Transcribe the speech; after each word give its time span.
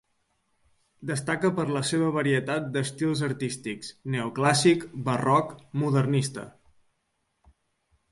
Destaca 1.09 1.49
per 1.57 1.65
la 1.75 1.81
seua 1.89 2.07
varietat 2.15 2.71
d'estils 2.77 3.21
artístics: 3.27 3.91
neoclàssic, 4.15 4.87
barroc, 5.11 5.53
modernista. 5.83 6.47